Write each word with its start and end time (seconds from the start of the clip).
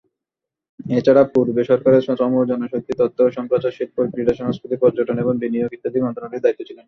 এছাড়া 0.89 1.23
পূর্বে 1.33 1.61
সরকারের 1.63 2.03
শ্রম 2.05 2.33
ও 2.35 2.41
জনশক্তি, 2.51 2.93
তথ্য 3.01 3.17
ও 3.23 3.35
সম্প্রচার, 3.37 3.71
শিল্প, 3.71 3.97
ক্রীড়া, 4.11 4.33
সংস্কৃতি, 4.33 4.75
পর্যটন 4.83 5.17
এবং 5.23 5.33
বিনিয়োগ 5.43 5.71
ইত্যাদি 5.73 5.99
মন্ত্রনালয়ের 6.01 6.43
দায়িত্বে 6.43 6.67
ছিলেন। 6.67 6.79